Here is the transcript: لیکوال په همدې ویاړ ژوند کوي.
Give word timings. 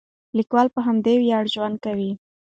لیکوال 0.37 0.67
په 0.75 0.79
همدې 0.87 1.13
ویاړ 1.19 1.45
ژوند 1.53 1.75
کوي. 1.85 2.11